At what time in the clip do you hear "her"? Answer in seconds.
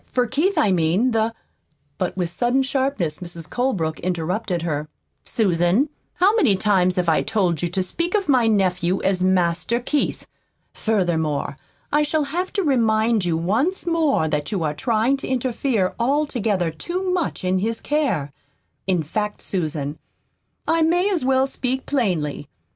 4.63-4.87